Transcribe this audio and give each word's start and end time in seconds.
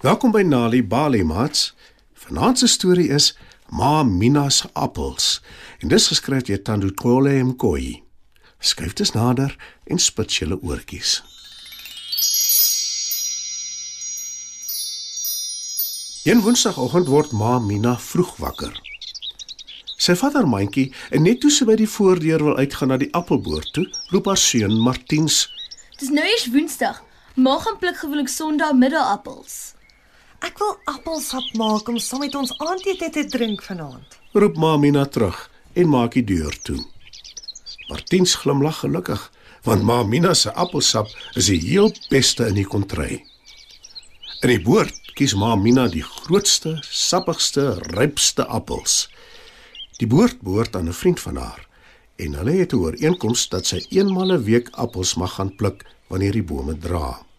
Welkom 0.00 0.30
by 0.32 0.40
Nali 0.40 0.78
Bali 0.80 1.20
Mats. 1.24 1.74
Vanaand 2.16 2.58
se 2.58 2.66
storie 2.66 3.10
is 3.12 3.36
Ma 3.68 4.02
Mina 4.02 4.46
se 4.50 4.68
appels 4.72 5.42
en 5.84 5.90
dis 5.92 6.06
geskryf 6.08 6.46
deur 6.48 6.62
Tando 6.64 6.88
Kole 6.96 7.34
Mkoi. 7.44 8.00
Skryf 8.64 8.94
dit 8.96 9.10
nader 9.12 9.52
en 9.84 9.98
spit 10.00 10.32
julle 10.32 10.56
oortjies. 10.64 11.18
Een 16.24 16.40
Woensdagoggend 16.46 17.10
word 17.12 17.34
Ma 17.36 17.58
Mina 17.58 17.92
vroeg 18.00 18.30
wakker. 18.40 18.72
Sy 20.00 20.16
vat 20.22 20.38
haar 20.38 20.48
mandjie 20.48 20.86
en 21.12 21.28
net 21.28 21.42
toe 21.44 21.52
sy 21.52 21.66
by 21.68 21.76
die 21.76 21.90
voordeur 21.96 22.46
wil 22.46 22.56
uitgaan 22.56 22.88
na 22.94 22.96
die 23.04 23.10
appelboom 23.12 23.68
toe, 23.76 23.84
roep 24.14 24.32
haar 24.32 24.40
seun 24.40 24.80
Martiens: 24.80 25.42
Dis 26.00 26.08
nou 26.08 26.24
eers 26.24 26.48
Woensdag. 26.56 27.04
Maak 27.36 27.66
gaan 27.68 27.78
pluk 27.84 28.00
gewoonlik 28.00 28.32
Sondag 28.32 28.72
middagappels. 28.80 29.60
Ek 30.40 30.56
wil 30.56 30.72
appelsap 30.88 31.50
maak 31.60 31.88
om 31.92 31.98
saam 32.00 32.22
met 32.24 32.34
ons 32.38 32.52
aandete 32.64 33.10
te 33.12 33.26
drink 33.28 33.60
vanaand. 33.62 34.16
roep 34.32 34.56
Ma 34.56 34.76
Mina 34.80 35.04
terug 35.04 35.36
en 35.76 35.88
maak 35.92 36.14
die 36.16 36.24
deur 36.24 36.54
toe. 36.64 36.78
Martiens 37.90 38.34
glimlag 38.40 38.78
gelukkig, 38.80 39.20
want 39.68 39.84
Ma 39.84 40.02
Mina 40.02 40.32
se 40.34 40.52
appelsap 40.52 41.12
is 41.36 41.50
die 41.52 41.60
heel 41.60 41.92
beste 42.08 42.48
in 42.48 42.56
die 42.56 42.64
kontry. 42.64 43.24
In 44.40 44.54
die 44.54 44.62
boord 44.64 45.12
kies 45.18 45.34
Ma 45.36 45.56
Mina 45.60 45.88
die 45.92 46.04
grootste, 46.06 46.78
sappigste, 46.88 47.74
rypste 47.92 48.46
appels. 48.48 49.10
Die 50.00 50.08
boord 50.08 50.40
behoort 50.40 50.76
aan 50.76 50.88
'n 50.88 50.96
vriend 50.96 51.20
van 51.20 51.36
haar 51.36 51.66
en 52.16 52.34
hulle 52.34 52.52
het 52.60 52.72
'n 52.72 52.80
ooreenkoms 52.80 53.48
dat 53.48 53.66
sy 53.66 53.84
eenmal 53.90 54.32
'n 54.32 54.44
week 54.44 54.68
appels 54.72 55.14
mag 55.14 55.34
gaan 55.34 55.56
pluk 55.56 55.84
wanneer 56.08 56.32
die 56.32 56.42
bome 56.42 56.78
dra. 56.78 57.29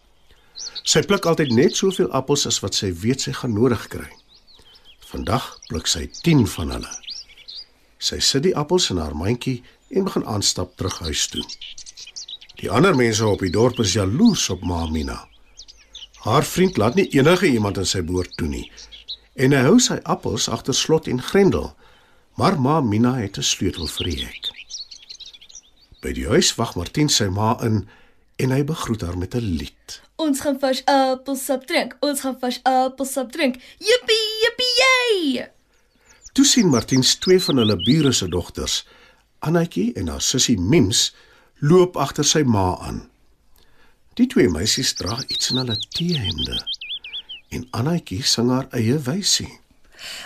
Sy 0.82 1.02
pluk 1.06 1.26
altyd 1.26 1.52
net 1.54 1.76
soveel 1.76 2.10
appels 2.10 2.46
as 2.46 2.60
wat 2.64 2.74
sy 2.74 2.92
weet 3.04 3.20
sy 3.20 3.32
gaan 3.32 3.54
nodig 3.54 3.88
kry. 3.88 4.08
Vandag 5.12 5.58
pluk 5.68 5.86
sy 5.86 6.08
10 6.22 6.46
van 6.56 6.70
hulle. 6.76 6.92
Sy 7.98 8.18
sit 8.18 8.42
die 8.42 8.56
appels 8.56 8.90
in 8.90 8.98
haar 8.98 9.14
mandjie 9.14 9.62
en 9.90 10.08
begin 10.08 10.24
aanstap 10.26 10.76
terug 10.76 10.98
huis 11.06 11.26
toe. 11.30 11.44
Die 12.62 12.70
ander 12.70 12.96
mense 12.96 13.26
op 13.26 13.42
die 13.42 13.52
dorp 13.52 13.78
is 13.82 13.94
jaloers 13.94 14.48
op 14.50 14.64
Ma 14.66 14.86
Mina. 14.86 15.18
Haar 16.22 16.44
vriend 16.46 16.76
laat 16.76 16.94
nie 16.94 17.08
enige 17.18 17.46
iemand 17.50 17.78
in 17.82 17.86
sy 17.86 18.02
boord 18.06 18.36
toe 18.38 18.48
nie 18.48 18.68
en 19.34 19.54
hy 19.56 19.62
hou 19.64 19.78
sy 19.80 19.96
appels 20.04 20.48
agter 20.52 20.76
slot 20.76 21.08
en 21.08 21.22
grendel. 21.22 21.72
Maar 22.36 22.58
Ma 22.60 22.80
Mina 22.80 23.14
het 23.16 23.38
'n 23.38 23.42
sleutel 23.42 23.86
vir 23.86 24.04
die 24.04 24.24
hek. 24.24 24.50
By 26.02 26.12
die 26.12 26.26
huis 26.26 26.54
wag 26.56 26.74
Martin 26.76 27.08
sy 27.08 27.28
ma 27.28 27.56
in 27.62 27.88
en 28.42 28.50
hy 28.54 28.64
begroet 28.66 29.02
haar 29.06 29.18
met 29.18 29.34
'n 29.34 29.46
lied. 29.60 30.00
Ons 30.16 30.40
gaan 30.40 30.58
vars 30.58 30.84
appelsap 30.84 31.66
drink. 31.66 31.96
Ons 32.00 32.20
gaan 32.20 32.38
vars 32.40 32.60
appelsap 32.62 33.32
drink. 33.32 33.54
Jippie, 33.78 34.26
jippie, 34.42 34.74
jy! 34.82 35.46
Toe 36.32 36.44
sien 36.44 36.68
Martiens 36.68 37.14
twee 37.14 37.40
van 37.42 37.56
hulle 37.56 37.76
bure 37.76 38.12
se 38.12 38.28
dogters, 38.28 38.86
Annetjie 39.38 39.92
en 39.92 40.08
haar 40.08 40.20
sussie 40.20 40.60
Mims, 40.60 41.14
loop 41.58 41.96
agter 41.96 42.24
sy 42.24 42.42
ma 42.42 42.78
aan. 42.78 43.10
Die 44.14 44.26
twee 44.26 44.48
meisies 44.48 44.94
dra 44.94 45.18
iets 45.26 45.50
in 45.50 45.56
hulle 45.56 45.76
teehemde 45.88 46.58
en 47.48 47.66
Annetjie 47.70 48.22
sing 48.22 48.50
haar 48.50 48.66
eie 48.70 48.98
wysie. 48.98 49.50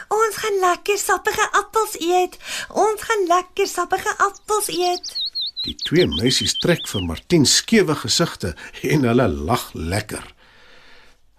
Ons 0.09 0.37
gaan 0.37 0.59
lekker 0.60 0.98
sappige 0.98 1.48
appels 1.53 1.97
eet. 2.00 2.38
Ons 2.71 3.03
gaan 3.03 3.27
lekker 3.27 3.66
sappige 3.66 4.15
appels 4.19 4.69
eet. 4.69 5.25
Die 5.66 5.75
twee 5.82 6.06
meisies 6.06 6.54
trek 6.62 6.84
vir 6.87 7.03
Martiens 7.03 7.56
skewe 7.59 7.97
gesigte 7.99 8.53
en 8.87 9.03
hulle 9.09 9.25
lag 9.27 9.65
lekker. 9.75 10.22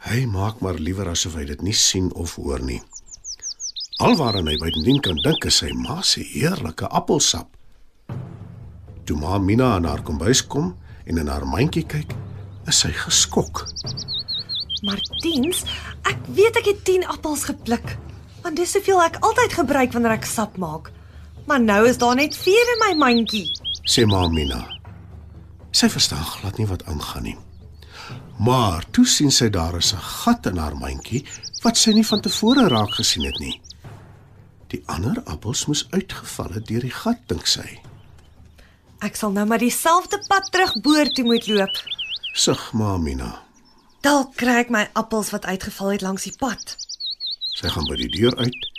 Hy 0.04 0.26
maak 0.28 0.60
maar 0.60 0.76
liewer 0.84 1.08
asof 1.14 1.38
hy 1.40 1.46
dit 1.48 1.62
nie 1.64 1.76
sien 1.76 2.10
of 2.12 2.34
hoor 2.36 2.60
nie. 2.60 2.82
Alwaaraan 4.04 4.50
hy 4.52 4.58
bydien 4.60 5.00
kan 5.06 5.16
dink 5.24 5.48
is 5.48 5.62
sy 5.62 5.72
ma 5.72 6.02
se 6.04 6.26
heerlike 6.28 6.90
appelsap. 7.00 7.48
Toe 9.08 9.16
ma 9.16 9.38
Mina 9.40 9.70
aan 9.78 9.88
haar 9.88 10.04
kombuis 10.04 10.42
kom 10.44 10.74
en 11.08 11.22
in 11.24 11.32
haar 11.32 11.48
mandjie 11.48 11.86
kyk, 11.88 12.12
is 12.68 12.82
sy 12.84 12.92
geskok. 12.92 13.64
Martiens, 14.84 15.64
ek 16.04 16.20
weet 16.36 16.60
ek 16.60 16.68
het 16.74 16.84
10 16.90 17.08
appels 17.16 17.46
gepluk. 17.48 17.96
Want 18.44 18.60
dis 18.60 18.76
soveel 18.76 19.00
ek 19.06 19.22
altyd 19.24 19.56
gebruik 19.56 19.96
wanneer 19.96 20.18
ek 20.18 20.28
sap 20.28 20.60
maak. 20.60 20.92
Maar 21.48 21.64
nou 21.64 21.80
is 21.88 21.98
daar 22.04 22.20
net 22.20 22.36
4 22.36 22.74
in 22.76 22.84
my 22.84 22.92
mandjie. 23.00 23.48
Sê 23.88 24.04
ma 24.06 24.28
Mina. 24.28 24.60
Sy 25.72 25.88
verstaan 25.90 26.26
glad 26.36 26.58
nie 26.60 26.68
wat 26.68 26.84
aangaan 26.92 27.24
nie. 27.24 27.38
Maar 28.44 28.84
toe 28.92 29.06
sien 29.08 29.32
sy 29.32 29.48
daar 29.50 29.78
is 29.78 29.94
'n 29.94 30.04
gat 30.24 30.46
in 30.46 30.58
haar 30.58 30.76
mandjie 30.76 31.26
wat 31.64 31.78
sy 31.78 31.92
nie 31.92 32.06
van 32.06 32.22
tevore 32.22 32.68
raak 32.68 32.94
gesien 33.00 33.26
het 33.26 33.40
nie. 33.40 33.62
Die 34.68 34.84
ander 34.86 35.24
appels 35.26 35.66
moes 35.66 35.88
uitgeval 35.92 36.54
het 36.54 36.68
deur 36.68 36.82
die 36.82 36.92
gat, 36.92 37.20
dink 37.28 37.48
sy. 37.48 37.80
Ek 39.00 39.16
sal 39.16 39.32
nou 39.32 39.46
maar 39.46 39.60
dieselfde 39.60 40.20
pad 40.28 40.52
terug 40.52 40.82
boor 40.82 41.06
toe 41.06 41.24
moet 41.24 41.48
loop. 41.48 41.76
Sug 42.34 42.74
ma 42.74 42.98
Mina. 42.98 43.42
Dalk 44.02 44.36
kry 44.36 44.60
ek 44.60 44.70
my 44.70 44.90
appels 44.94 45.30
wat 45.30 45.46
uitgeval 45.46 45.88
het 45.88 46.02
langs 46.02 46.24
die 46.24 46.36
pad. 46.38 46.78
Sy 47.56 47.70
gaan 47.70 47.88
by 47.88 47.96
die 47.96 48.10
deur 48.10 48.36
uit 48.38 48.77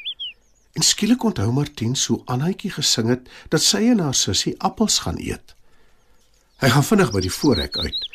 en 0.72 0.82
skielik 0.82 1.24
onthou 1.24 1.52
Martien 1.52 1.96
so 1.96 2.22
Annetjie 2.26 2.70
gesing 2.70 3.08
het 3.12 3.30
dat 3.48 3.62
sy 3.62 3.84
en 3.92 4.02
haar 4.04 4.14
sussie 4.14 4.54
appels 4.58 4.98
gaan 5.04 5.18
eet. 5.18 5.54
Hy 6.58 6.68
gaan 6.74 6.86
vinnig 6.86 7.12
by 7.14 7.22
die 7.24 7.32
voorhek 7.32 7.78
uit 7.78 8.06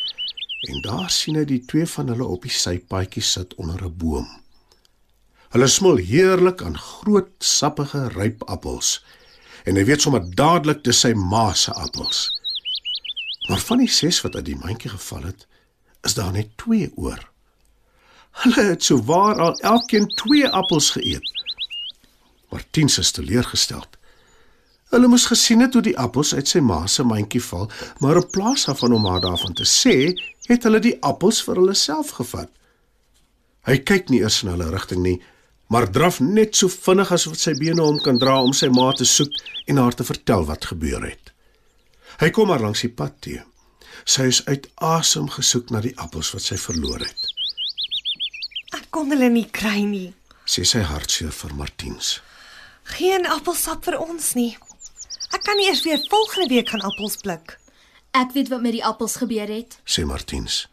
en 0.69 0.81
daar 0.83 1.09
sien 1.11 1.35
hy 1.35 1.43
die 1.47 1.63
twee 1.67 1.87
van 1.95 2.07
hulle 2.11 2.27
op 2.35 2.45
die 2.47 2.53
sypaadjie 2.55 3.23
sit 3.23 3.55
onder 3.55 3.83
'n 3.83 3.97
boom. 3.97 4.27
Hulle 5.53 5.67
smil 5.67 5.95
heerlik 5.95 6.61
aan 6.61 6.77
groot, 6.77 7.31
sappige, 7.39 8.07
ryp 8.15 8.43
appels 8.43 9.03
en 9.65 9.75
hy 9.75 9.83
weet 9.85 10.01
sommer 10.01 10.23
dadelik 10.35 10.83
dis 10.83 10.99
sy 10.99 11.13
ma 11.13 11.53
se 11.53 11.71
appels. 11.71 12.29
Maar 13.49 13.59
van 13.59 13.77
die 13.77 13.91
ses 13.91 14.21
wat 14.21 14.35
uit 14.35 14.45
die 14.45 14.59
mandjie 14.59 14.89
geval 14.89 15.23
het, 15.23 15.47
is 16.03 16.13
daar 16.13 16.31
net 16.31 16.57
2 16.57 16.91
oor. 16.95 17.31
Hulle 18.43 18.63
het 18.63 18.83
so 18.83 19.03
waar 19.03 19.39
al 19.39 19.59
elkeen 19.59 20.07
2 20.07 20.49
appels 20.49 20.89
geëet. 20.95 21.42
Martiens 22.53 22.99
is 23.01 23.11
teleurgesteld. 23.11 23.97
Hulle 24.93 25.09
moes 25.09 25.25
gesien 25.25 25.63
het 25.65 25.73
hoe 25.73 25.81
die 25.81 25.97
appels 25.97 26.35
uit 26.37 26.49
sy 26.49 26.59
ma 26.61 26.83
se 26.85 27.01
mandjie 27.07 27.41
val, 27.41 27.69
maar 27.97 28.19
in 28.19 28.27
plaas 28.29 28.67
daarvan 28.69 28.93
om 28.93 29.07
haar 29.09 29.23
daarvan 29.23 29.55
te 29.57 29.65
sê, 29.65 29.95
het 30.45 30.67
hulle 30.67 30.81
die 30.83 30.99
appels 31.01 31.39
vir 31.47 31.57
hulle 31.57 31.73
self 31.73 32.11
gevat. 32.19 32.51
Hy 33.65 33.79
kyk 33.89 34.11
nie 34.11 34.19
eers 34.21 34.43
in 34.43 34.51
hulle 34.51 34.67
rigting 34.69 35.01
nie, 35.01 35.15
maar 35.73 35.87
draf 35.89 36.19
net 36.21 36.53
so 36.59 36.69
vinnig 36.69 37.09
as 37.15 37.25
wat 37.25 37.41
sy 37.41 37.55
bene 37.57 37.81
hom 37.81 37.97
kan 38.05 38.19
dra 38.21 38.35
om 38.45 38.53
sy 38.53 38.69
ma 38.69 38.91
te 38.93 39.07
soek 39.09 39.33
en 39.71 39.79
haar 39.81 39.97
te 39.97 40.05
vertel 40.05 40.45
wat 40.45 40.67
gebeur 40.69 41.07
het. 41.07 41.31
Hy 42.21 42.29
kom 42.35 42.51
maar 42.51 42.61
langs 42.61 42.83
die 42.85 42.91
pad 42.93 43.15
toe. 43.25 43.39
Sy 44.05 44.27
is 44.29 44.43
uit 44.45 44.67
asem 44.83 45.25
gesoek 45.31 45.71
na 45.73 45.81
die 45.81 45.95
appels 45.97 46.29
wat 46.35 46.45
sy 46.45 46.59
verloor 46.59 47.01
het. 47.01 47.31
Ek 48.77 48.91
kon 48.93 49.09
hulle 49.09 49.31
nie 49.33 49.47
kry 49.49 49.79
nie. 49.87 50.11
Sê 50.45 50.67
sy 50.67 50.83
hartseer 50.85 51.33
vir 51.33 51.57
Martiens. 51.57 52.19
Geen 52.83 53.25
appelsap 53.27 53.83
vir 53.85 53.97
ons 53.99 54.33
nie. 54.33 54.57
Ek 55.33 55.43
kan 55.43 55.57
nie 55.57 55.67
eers 55.69 55.83
weer 55.83 56.01
volgende 56.09 56.47
week 56.51 56.69
gaan 56.69 56.81
appels 56.85 57.15
pluk. 57.21 57.57
Ek 58.13 58.31
weet 58.35 58.49
wat 58.51 58.61
met 58.61 58.71
die 58.75 58.85
appels 58.85 59.15
gebeur 59.15 59.47
het. 59.49 59.79
sê 59.85 60.05
Martiens. 60.05 60.67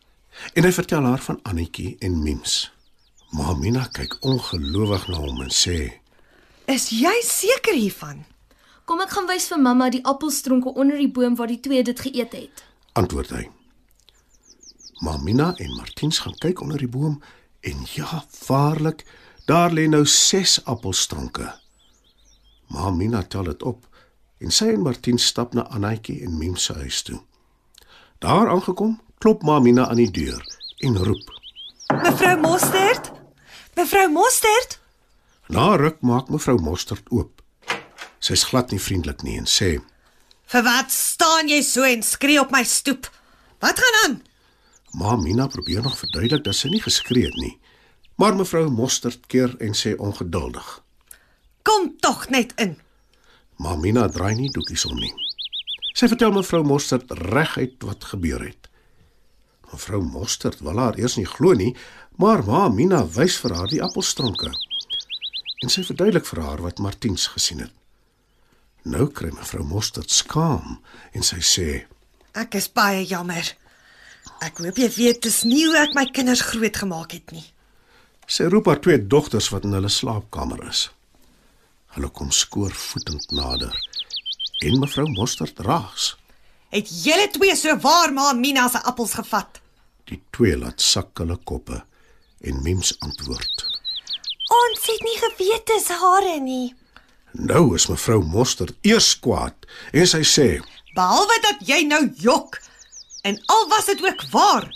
En 0.55 0.65
hy 0.65 0.73
vertel 0.73 1.05
haar 1.05 1.19
van 1.21 1.41
Annetjie 1.43 1.97
en 2.01 2.23
Mims. 2.23 2.71
Maar 3.31 3.57
Mina 3.59 3.87
kyk 3.93 4.17
ongelowig 4.21 5.07
na 5.09 5.17
hom 5.17 5.41
en 5.43 5.51
sê: 5.55 6.01
Is 6.67 6.89
jy 6.91 7.15
seker 7.25 7.75
hiervan? 7.75 8.25
Kom 8.85 9.01
ek 9.01 9.11
gaan 9.15 9.27
wys 9.31 9.47
vir 9.49 9.59
mamma 9.63 9.89
die 9.91 10.03
appelstronke 10.05 10.75
onder 10.75 10.99
die 10.99 11.11
boom 11.11 11.37
waar 11.39 11.47
die 11.47 11.61
twee 11.61 11.83
dit 11.83 12.01
geëet 12.01 12.33
het. 12.33 12.65
antwoord 12.93 13.31
hy. 13.31 13.49
Maar 15.01 15.21
Mina 15.23 15.55
en 15.57 15.77
Martiens 15.77 16.19
gaan 16.19 16.35
kyk 16.39 16.61
onder 16.61 16.79
die 16.79 16.89
boom 16.89 17.23
en 17.61 17.87
ja, 17.95 18.25
waarlik, 18.47 19.05
daar 19.47 19.71
lê 19.73 19.87
nou 19.89 20.07
6 20.07 20.65
appelstronke. 20.65 21.60
Maar 22.71 22.93
Mina 22.95 23.23
tel 23.23 23.51
dit 23.51 23.63
op 23.63 23.87
en 24.41 24.53
sy 24.55 24.71
en 24.73 24.85
Martiens 24.87 25.25
stap 25.27 25.55
na 25.55 25.67
Annetjie 25.75 26.21
en 26.25 26.37
Mims 26.39 26.65
se 26.65 26.75
huis 26.79 27.03
toe. 27.03 27.19
Daar 28.23 28.49
aangekom, 28.49 29.01
klop 29.19 29.43
Mamina 29.43 29.89
aan 29.89 29.99
die 30.01 30.11
deur 30.11 30.45
en 30.87 30.97
roep. 30.97 31.33
Mevrou 32.03 32.37
Mostert? 32.41 33.11
Mevrou 33.75 34.07
Mostert? 34.13 34.79
Na 35.51 35.75
ruk 35.77 35.99
maak 36.01 36.31
mevrou 36.31 36.61
Mostert 36.63 37.11
oop. 37.11 37.43
Sy's 38.23 38.47
glad 38.49 38.71
nie 38.71 38.81
vriendelik 38.81 39.25
nie 39.27 39.39
en 39.41 39.49
sê: 39.51 39.71
Vir 40.53 40.63
wat 40.63 40.93
staan 40.95 41.51
jy 41.51 41.63
so 41.67 41.83
en 41.89 42.05
skree 42.07 42.39
op 42.41 42.53
my 42.55 42.63
stoep? 42.65 43.09
Wat 43.61 43.81
gaan 43.81 43.99
aan? 44.05 44.23
"Ma 44.93 45.17
Mina 45.17 45.47
probeer 45.47 45.83
nog 45.83 45.99
verduidelik 45.99 46.45
dat 46.45 46.55
sy 46.55 46.69
nie 46.69 46.83
geskree 46.83 47.25
het 47.25 47.37
nie." 47.37 47.59
Maar 48.17 48.37
mevrou 48.37 48.71
Mostert 48.71 49.27
keer 49.27 49.57
en 49.59 49.75
sê 49.75 49.97
ongeduldig: 49.97 50.83
Kom 51.71 51.93
tog 52.01 52.29
net 52.29 52.53
in. 52.57 52.79
"Ma 53.57 53.77
Mina 53.77 54.09
draai 54.09 54.35
nie 54.35 54.51
doekies 54.51 54.85
om 54.85 54.99
nie." 54.99 55.13
Sy 55.95 56.09
vertel 56.09 56.33
mevrou 56.33 56.65
Mostert 56.65 57.11
reguit 57.11 57.83
wat 57.87 58.05
gebeur 58.05 58.43
het. 58.43 58.69
Mevrou 59.73 60.03
Mostert 60.03 60.61
wil 60.61 60.79
haar 60.79 60.99
eers 60.99 61.17
nie 61.17 61.27
glo 61.27 61.53
nie, 61.53 61.77
maar 62.17 62.43
ma 62.45 62.69
Mina 62.69 63.07
wys 63.07 63.39
vir 63.39 63.55
haar 63.55 63.69
die 63.69 63.83
appelstronke. 63.83 64.51
En 65.63 65.69
sy 65.69 65.83
verduidelik 65.83 66.27
vir 66.27 66.43
haar 66.43 66.63
wat 66.63 66.79
Martiens 66.79 67.27
gesien 67.27 67.59
het. 67.59 67.73
Nou 68.83 69.07
kry 69.07 69.31
mevrou 69.31 69.65
Mostert 69.65 70.11
skaam 70.11 70.81
en 71.13 71.23
sy 71.23 71.39
sê: 71.39 71.87
Ek 72.35 72.55
is 72.55 72.69
baie 72.73 73.05
jammer. 73.07 73.57
Ek 74.43 74.59
hoop 74.59 74.77
jy 74.77 74.89
weet 74.97 75.23
dis 75.23 75.45
nie 75.45 75.67
hoe 75.67 75.79
ek 75.79 75.95
my 75.95 76.07
kinders 76.11 76.41
grootgemaak 76.41 77.13
het 77.13 77.31
nie. 77.31 77.47
Sy 78.27 78.45
roep 78.45 78.67
haar 78.67 78.81
twee 78.81 79.07
dogters 79.07 79.51
wat 79.51 79.65
in 79.65 79.73
hulle 79.73 79.89
slaapkamer 79.89 80.69
is. 80.69 80.91
Hulle 81.95 82.11
kom 82.15 82.31
skoorvoetend 82.31 83.31
nader. 83.35 83.75
En 84.63 84.79
mevrou 84.79 85.09
Mostert 85.11 85.59
raas. 85.67 86.15
Het 86.71 86.91
julle 87.05 87.27
twee 87.35 87.57
so 87.57 87.75
waar 87.83 88.13
maar 88.13 88.37
Mina 88.37 88.69
se 88.69 88.83
appels 88.87 89.17
gevat? 89.19 89.59
Die 90.07 90.21
twee 90.31 90.57
laat 90.59 90.81
sak 90.81 91.19
hulle 91.19 91.37
koppe 91.45 91.81
en 92.47 92.63
Mims 92.63 92.93
antwoord. 93.03 93.65
Ons 94.51 94.87
het 94.87 95.03
nie 95.07 95.17
geweet 95.19 95.67
dis 95.67 95.89
hare 96.03 96.37
nie. 96.43 96.75
Nou 97.33 97.75
is 97.75 97.89
mevrou 97.91 98.21
Mostert 98.27 98.75
eers 98.87 99.13
kwaad 99.23 99.67
en 99.95 100.07
sy 100.11 100.23
sê: 100.27 100.49
Behalwe 100.95 101.39
dat 101.47 101.67
jy 101.67 101.83
nou 101.87 102.05
jok 102.23 102.61
en 103.27 103.39
al 103.55 103.67
was 103.71 103.91
dit 103.91 104.03
ook 104.07 104.23
waar. 104.31 104.67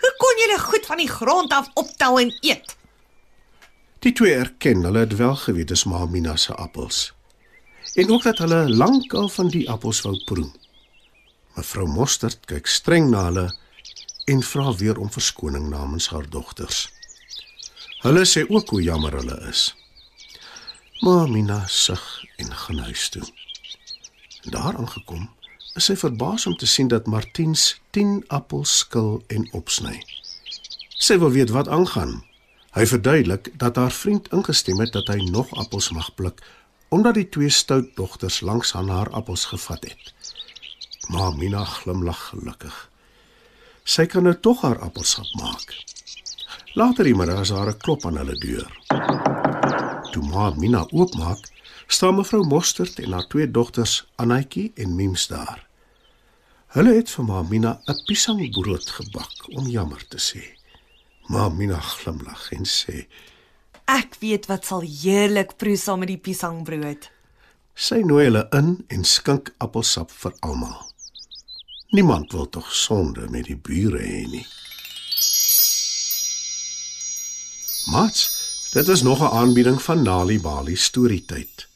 Hoe 0.00 0.12
kon 0.20 0.44
julle 0.44 0.60
goed 0.60 0.86
van 0.92 1.00
die 1.00 1.08
grond 1.08 1.52
af 1.52 1.72
optel 1.74 2.20
en 2.20 2.32
eet? 2.40 2.76
Die 4.00 4.12
twee 4.12 4.32
erken 4.34 4.84
hulle 4.84 4.98
het 4.98 5.16
wel 5.16 5.34
geweet 5.36 5.68
dis 5.68 5.84
ma 5.84 6.06
Mina 6.08 6.36
se 6.36 6.54
appels. 6.54 7.12
En 7.94 8.10
ook 8.10 8.22
dat 8.22 8.38
hulle 8.38 8.68
lankal 8.68 9.28
van 9.28 9.48
die 9.48 9.66
appels 9.70 10.00
wou 10.00 10.14
proe. 10.24 10.46
Mevrou 11.56 11.84
Mostert 11.88 12.46
kyk 12.48 12.66
streng 12.66 13.10
na 13.10 13.26
hulle 13.26 13.44
en 14.24 14.40
vra 14.42 14.72
weer 14.80 14.96
om 14.98 15.10
verskoning 15.12 15.68
namens 15.68 16.08
haar 16.08 16.28
dogters. 16.28 16.86
Hulle 18.00 18.24
sê 18.24 18.46
ook 18.48 18.72
hoe 18.72 18.82
jammer 18.82 19.18
hulle 19.20 19.36
is. 19.50 19.66
Maar 21.04 21.28
Mina 21.28 21.66
sug 21.66 22.24
en 22.36 22.56
gaan 22.56 22.78
huis 22.88 23.08
toe. 23.08 23.26
Daar 24.48 24.80
aangekom, 24.80 25.28
is 25.76 25.90
sy 25.90 25.98
verbaas 26.00 26.46
om 26.48 26.56
te 26.56 26.66
sien 26.66 26.88
dat 26.88 27.06
Martiens 27.06 27.74
10 27.90 28.24
appels 28.32 28.78
skil 28.78 29.20
en 29.28 29.44
opsny. 29.52 29.98
Sy 30.96 31.20
wil 31.20 31.36
weet 31.36 31.52
wat 31.52 31.68
aangaan. 31.68 32.22
Hy 32.70 32.86
verduidelik 32.86 33.50
dat 33.58 33.76
haar 33.76 33.90
vriend 33.90 34.28
ingestem 34.32 34.78
het 34.80 34.92
dat 34.92 35.08
hy 35.10 35.18
nog 35.30 35.50
appels 35.58 35.90
mag 35.90 36.14
pluk 36.14 36.42
omdat 36.90 37.14
die 37.14 37.28
twee 37.28 37.50
stout 37.54 37.94
dogters 37.94 38.40
langs 38.40 38.74
aan 38.74 38.88
haar 38.88 39.10
appels 39.10 39.44
gevat 39.44 39.84
het. 39.84 40.14
Maar 41.08 41.36
Mina 41.36 41.64
glimlag 41.64 42.28
gelukkig. 42.28 42.90
Sy 43.84 44.06
kan 44.06 44.26
nou 44.26 44.34
tog 44.34 44.62
haar 44.66 44.78
appelsap 44.82 45.26
maak. 45.38 45.74
Later 46.74 47.06
die 47.06 47.14
middag 47.14 47.40
is 47.46 47.54
daar 47.54 47.70
'n 47.70 47.78
klop 47.78 48.06
aan 48.06 48.16
hulle 48.16 48.38
deur. 48.38 48.70
Toe 50.10 50.22
ma 50.22 50.50
Mina 50.50 50.86
oopmaak, 50.90 51.50
staan 51.86 52.14
mevrou 52.14 52.46
Mostert 52.46 52.98
en 52.98 53.12
haar 53.12 53.26
twee 53.26 53.50
dogters, 53.50 54.06
Anetjie 54.16 54.72
en 54.74 54.94
Mims 54.94 55.26
daar. 55.26 55.66
Hulle 56.66 56.94
het 56.94 57.10
vir 57.10 57.24
ma 57.24 57.42
Mina 57.42 57.80
'n 57.86 58.04
piesangbrood 58.06 58.90
gebak 58.90 59.48
om 59.48 59.66
jammer 59.66 60.08
te 60.08 60.18
sê. 60.18 60.59
Ma 61.30 61.48
Mina 61.48 61.78
glimlag 61.78 62.48
en 62.56 62.66
sê: 62.66 63.04
Ek 63.86 64.16
weet 64.18 64.48
wat 64.50 64.66
sal 64.66 64.82
heerlik 64.82 65.54
proe 65.62 65.76
saam 65.78 66.02
met 66.02 66.10
die 66.10 66.18
piesangbrood. 66.18 67.06
Sy 67.74 68.00
nooi 68.02 68.24
hulle 68.26 68.42
in 68.58 68.72
en 68.90 69.06
skink 69.06 69.52
appelsap 69.62 70.10
vir 70.10 70.34
almal. 70.46 70.80
Niemand 71.94 72.34
wil 72.34 72.48
tog 72.50 72.72
sonde 72.74 73.28
met 73.30 73.46
die 73.46 73.58
bure 73.58 74.02
hê 74.02 74.24
nie. 74.30 74.46
Mats, 77.90 78.26
dit 78.74 78.88
is 78.88 79.02
nog 79.02 79.22
'n 79.22 79.34
aanbieding 79.42 79.78
van 79.82 80.02
Nali 80.02 80.40
Bali 80.40 80.76
storietyd. 80.76 81.66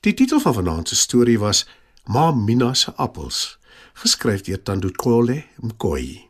Die 0.00 0.14
titel 0.14 0.40
van 0.40 0.54
vanaand 0.54 0.88
se 0.88 0.96
storie 0.96 1.38
was 1.38 1.66
Ma 2.04 2.32
Mina 2.32 2.74
se 2.74 2.92
appels, 2.96 3.58
geskryf 3.92 4.40
deur 4.40 4.62
Tandukole 4.62 5.44
Mkoi. 5.56 6.29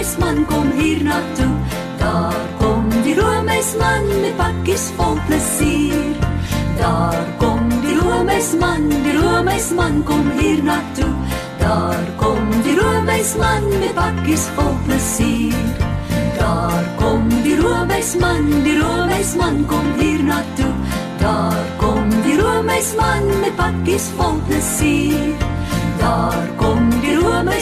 roemeisman 0.00 0.46
kom 0.46 0.70
hier 0.78 1.02
na 1.04 1.20
toe. 1.36 1.52
Daar 1.98 2.40
kom 2.58 2.88
die 3.04 3.14
roemeisman 3.14 4.06
met 4.22 4.36
pakkies 4.36 4.90
vol 4.96 5.18
plesier. 5.26 6.16
Daar 6.78 7.24
kom 7.38 7.68
die 7.84 7.98
roemeisman, 7.98 8.88
die 8.88 9.12
roemeisman 9.18 10.02
kom 10.04 10.30
hier 10.38 10.62
na 10.64 10.80
toe. 10.96 11.12
Daar 11.58 12.06
kom 12.16 12.48
die 12.64 12.78
roemeisman 12.80 13.68
met 13.68 13.94
pakkies 13.94 14.48
vol 14.56 14.72
plesier. 14.86 15.68
Daar 16.38 16.84
kom 16.96 17.28
die 17.44 17.60
roemeisman, 17.60 18.48
die 18.64 18.78
roemeisman 18.80 19.66
kom 19.66 19.84
hier 19.98 20.22
na 20.24 20.40
toe. 20.56 20.72
Daar 21.20 21.64
kom 21.76 22.08
die 22.24 22.40
roemeisman 22.40 23.28
met 23.44 23.56
pakkies 23.56 24.08
vol 24.16 24.40
plesier. 24.48 25.36
Daar 26.00 26.48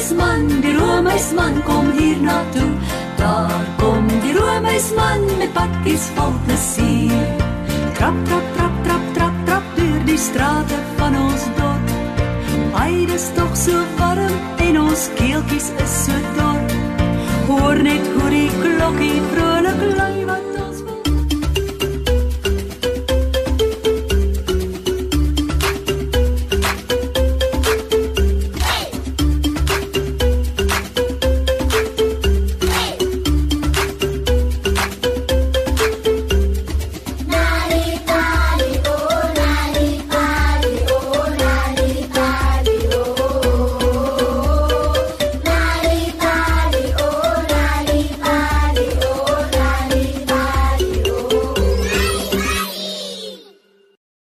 kom 0.06 0.60
die 0.62 0.74
roemeisman 0.76 1.62
kom 1.66 1.90
hier 1.98 2.18
na 2.22 2.38
toe. 2.54 2.70
Daar 3.18 3.64
kom 3.78 4.06
die 4.22 4.32
roemeisman 4.32 5.24
met 5.38 5.52
pakkies 5.52 6.10
vol 6.14 6.34
plesier. 6.46 7.26
Trap 7.98 8.14
trap 8.28 8.46
trap 8.56 8.74
trap 8.84 9.04
trap 9.14 9.34
trap 9.46 9.64
deur 9.76 10.04
die 10.06 10.18
strate 10.18 10.78
van 10.96 11.18
ons 11.18 11.48
dorp. 11.58 11.90
Ai, 12.78 13.06
dis 13.10 13.30
tog 13.34 13.56
so 13.56 13.82
warm 13.98 14.38
en 14.68 14.80
ons 14.86 15.08
keeltjies 15.18 15.72
is 15.82 15.98
so 16.04 16.22
dor. 16.38 16.62
Hoor 17.48 17.82
net 17.82 18.06
hoe 18.14 18.30
die 18.30 18.50
klokkie 18.62 19.16
vroeg 19.32 19.48